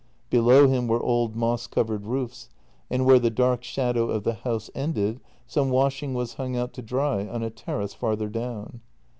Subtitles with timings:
[0.31, 2.49] Below him were old moss covered roofs,
[2.89, 6.81] and where the dark shadow of the house ended some washing was hung out to
[6.81, 8.81] dry on a terrace farther down.